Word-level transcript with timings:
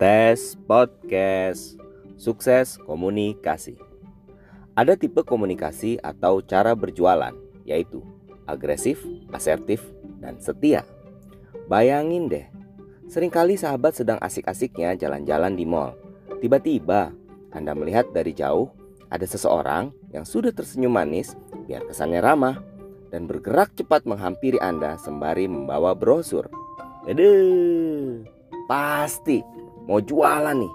Tes 0.00 0.56
podcast 0.64 1.76
sukses 2.16 2.80
komunikasi. 2.88 3.76
Ada 4.72 4.96
tipe 4.96 5.20
komunikasi 5.20 6.00
atau 6.00 6.40
cara 6.40 6.72
berjualan, 6.72 7.36
yaitu 7.68 8.00
agresif, 8.48 9.04
asertif, 9.28 9.84
dan 10.16 10.40
setia. 10.40 10.88
Bayangin 11.68 12.32
deh, 12.32 12.48
sering 13.12 13.28
kali 13.28 13.60
sahabat 13.60 13.92
sedang 13.92 14.16
asik-asiknya 14.24 14.96
jalan-jalan 14.96 15.52
di 15.52 15.68
mall. 15.68 15.92
Tiba-tiba, 16.40 17.12
Anda 17.52 17.76
melihat 17.76 18.08
dari 18.08 18.32
jauh 18.32 18.72
ada 19.12 19.28
seseorang 19.28 19.92
yang 20.16 20.24
sudah 20.24 20.56
tersenyum 20.56 20.96
manis 20.96 21.36
biar 21.68 21.84
kesannya 21.84 22.24
ramah 22.24 22.56
dan 23.12 23.28
bergerak 23.28 23.76
cepat 23.76 24.08
menghampiri 24.08 24.56
Anda 24.64 24.96
sembari 24.96 25.44
membawa 25.44 25.92
brosur. 25.92 26.48
Aduh, 27.04 28.24
pasti 28.64 29.59
mau 29.90 29.98
jualan 29.98 30.54
nih. 30.54 30.74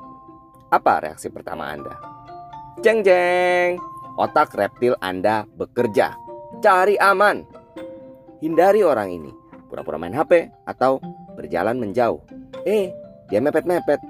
Apa 0.75 0.99
reaksi 0.99 1.31
pertama 1.31 1.71
Anda? 1.71 1.95
Jeng 2.83 2.99
jeng, 2.99 3.79
otak 4.19 4.51
reptil 4.51 4.99
Anda 4.99 5.47
bekerja. 5.55 6.19
Cari 6.59 6.99
aman. 6.99 7.47
Hindari 8.43 8.83
orang 8.83 9.15
ini. 9.15 9.31
Pura-pura 9.71 9.95
main 9.95 10.11
HP 10.11 10.51
atau 10.67 10.99
berjalan 11.39 11.79
menjauh. 11.79 12.19
Eh, 12.67 12.91
dia 13.31 13.39
mepet-mepet. 13.39 14.03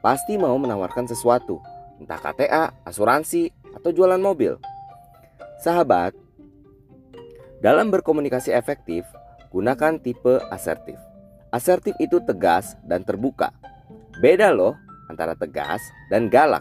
Pasti 0.00 0.40
mau 0.40 0.56
menawarkan 0.56 1.04
sesuatu. 1.04 1.60
Entah 2.00 2.16
KTA, 2.16 2.72
asuransi, 2.88 3.52
atau 3.76 3.92
jualan 3.92 4.20
mobil. 4.20 4.56
Sahabat, 5.60 6.16
dalam 7.60 7.88
berkomunikasi 7.88 8.52
efektif, 8.52 9.04
gunakan 9.52 9.96
tipe 10.00 10.40
asertif. 10.52 11.00
Asertif 11.56 11.96
itu 11.96 12.20
tegas 12.20 12.76
dan 12.84 13.00
terbuka. 13.00 13.48
Beda 14.20 14.52
loh 14.52 14.76
antara 15.08 15.32
tegas 15.32 15.80
dan 16.12 16.28
galak. 16.28 16.60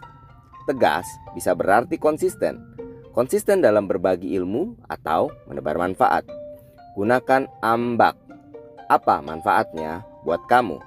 Tegas 0.63 1.03
bisa 1.35 1.51
berarti 1.51 1.99
konsisten. 1.99 2.63
Konsisten 3.11 3.59
dalam 3.59 3.91
berbagi 3.91 4.31
ilmu 4.39 4.87
atau 4.87 5.27
menebar 5.51 5.75
manfaat. 5.75 6.23
Gunakan 6.95 7.43
ambak. 7.59 8.15
Apa 8.87 9.19
manfaatnya 9.19 10.07
buat 10.23 10.39
kamu? 10.47 10.79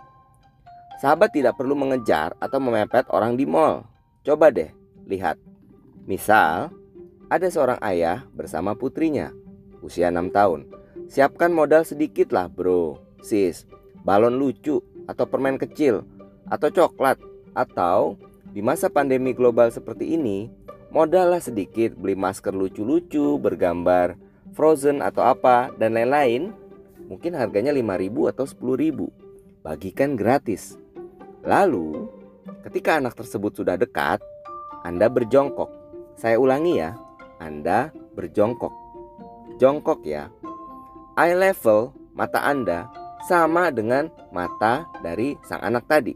Sahabat 1.05 1.37
tidak 1.37 1.61
perlu 1.61 1.77
mengejar 1.77 2.33
atau 2.41 2.65
memepet 2.65 3.05
orang 3.13 3.37
di 3.37 3.45
mall. 3.45 3.85
Coba 4.25 4.49
deh, 4.49 4.73
lihat. 5.05 5.37
Misal, 6.09 6.73
ada 7.29 7.47
seorang 7.53 7.77
ayah 7.85 8.25
bersama 8.33 8.73
putrinya, 8.73 9.37
usia 9.85 10.09
6 10.09 10.33
tahun. 10.33 10.65
Siapkan 11.13 11.53
modal 11.53 11.85
sedikit 11.85 12.33
lah 12.33 12.49
bro, 12.49 12.97
sis 13.21 13.69
balon 14.09 14.41
lucu 14.41 14.81
atau 15.05 15.29
permen 15.29 15.61
kecil 15.61 16.01
atau 16.49 16.73
coklat 16.73 17.21
atau 17.53 18.17
di 18.57 18.65
masa 18.65 18.89
pandemi 18.89 19.37
global 19.37 19.69
seperti 19.69 20.17
ini 20.17 20.49
modallah 20.89 21.45
sedikit 21.45 21.93
beli 21.93 22.17
masker 22.17 22.57
lucu-lucu 22.57 23.37
bergambar 23.37 24.17
frozen 24.57 25.05
atau 25.05 25.23
apa 25.23 25.73
dan 25.77 25.95
lain-lain. 25.95 26.57
Mungkin 27.09 27.33
harganya 27.37 27.73
5000 27.73 28.33
atau 28.37 28.45
10000 28.45 29.65
bagikan 29.65 30.13
gratis. 30.17 30.77
Lalu 31.45 32.09
ketika 32.65 33.01
anak 33.01 33.17
tersebut 33.17 33.57
sudah 33.57 33.81
dekat 33.81 34.21
Anda 34.85 35.09
berjongkok. 35.09 35.73
Saya 36.19 36.37
ulangi 36.37 36.81
ya 36.81 36.97
Anda 37.41 37.93
berjongkok. 38.13 38.73
Jongkok 39.57 40.05
ya. 40.05 40.29
Eye 41.17 41.39
level 41.39 41.97
mata 42.13 42.45
Anda 42.45 42.91
sama 43.27 43.75
dengan 43.75 44.07
mata 44.31 44.87
dari 45.03 45.35
sang 45.43 45.65
anak 45.65 45.91
tadi. 45.91 46.15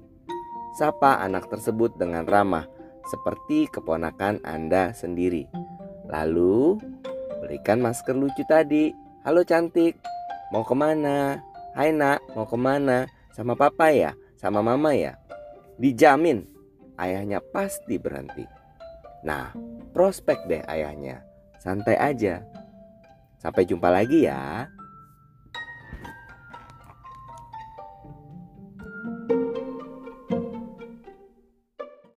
Sapa 0.79 1.21
anak 1.21 1.51
tersebut 1.51 1.99
dengan 1.99 2.25
ramah, 2.25 2.65
seperti 3.11 3.69
keponakan 3.69 4.41
Anda 4.47 4.95
sendiri. 4.95 5.51
Lalu, 6.09 6.79
berikan 7.43 7.83
masker 7.83 8.15
lucu 8.15 8.47
tadi. 8.47 8.95
Halo 9.27 9.43
cantik, 9.43 9.99
mau 10.55 10.63
ke 10.63 10.75
mana? 10.75 11.43
Hai 11.75 11.93
nak, 11.93 12.23
mau 12.37 12.49
ke 12.49 12.57
mana? 12.57 13.07
Sama 13.33 13.57
papa 13.57 13.93
ya? 13.93 14.13
Sama 14.41 14.61
mama 14.61 14.93
ya? 14.97 15.17
Dijamin, 15.79 16.45
ayahnya 17.01 17.41
pasti 17.53 17.97
berhenti. 17.97 18.45
Nah, 19.23 19.55
prospek 19.95 20.51
deh 20.51 20.63
ayahnya. 20.67 21.23
Santai 21.63 21.95
aja. 21.95 22.43
Sampai 23.39 23.67
jumpa 23.67 23.87
lagi 23.87 24.27
ya. 24.27 24.67